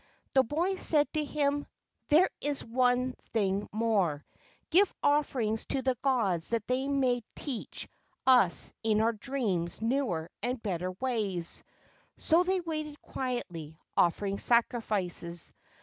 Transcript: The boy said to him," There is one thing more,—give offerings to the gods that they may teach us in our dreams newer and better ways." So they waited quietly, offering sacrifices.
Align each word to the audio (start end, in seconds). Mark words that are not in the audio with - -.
The 0.33 0.41
boy 0.41 0.77
said 0.77 1.13
to 1.13 1.23
him," 1.23 1.67
There 2.09 2.31
is 2.41 2.65
one 2.65 3.13
thing 3.33 3.67
more,—give 3.71 4.91
offerings 5.03 5.67
to 5.67 5.83
the 5.83 5.95
gods 6.01 6.49
that 6.49 6.65
they 6.65 6.87
may 6.87 7.21
teach 7.35 7.87
us 8.25 8.73
in 8.81 8.99
our 8.99 9.13
dreams 9.13 9.79
newer 9.79 10.31
and 10.41 10.59
better 10.59 10.89
ways." 10.93 11.63
So 12.17 12.41
they 12.41 12.61
waited 12.61 12.99
quietly, 13.03 13.77
offering 13.95 14.39
sacrifices. 14.39 15.53